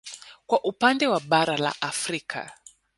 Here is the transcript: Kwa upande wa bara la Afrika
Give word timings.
Kwa 0.45 0.63
upande 0.63 1.07
wa 1.07 1.19
bara 1.19 1.57
la 1.57 1.73
Afrika 1.81 2.51